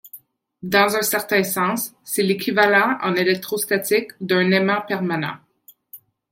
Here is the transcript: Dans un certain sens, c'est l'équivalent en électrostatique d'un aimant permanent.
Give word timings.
Dans 0.63 0.95
un 0.95 1.03
certain 1.03 1.43
sens, 1.43 1.93
c'est 2.03 2.23
l'équivalent 2.23 2.97
en 3.03 3.13
électrostatique 3.13 4.09
d'un 4.19 4.49
aimant 4.49 4.81
permanent. 4.81 5.37